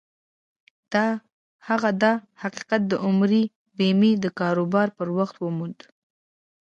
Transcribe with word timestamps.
هغه 1.67 1.89
دا 2.03 2.13
حقيقت 2.41 2.81
د 2.87 2.93
عمري 3.05 3.43
بيمې 3.77 4.11
د 4.23 4.25
کاروبار 4.39 4.87
پر 4.97 5.07
وخت 5.17 5.35
وموند. 5.39 5.79